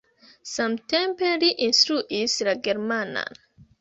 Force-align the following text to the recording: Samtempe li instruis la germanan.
Samtempe 0.51 1.29
li 1.43 1.51
instruis 1.67 2.39
la 2.49 2.57
germanan. 2.69 3.43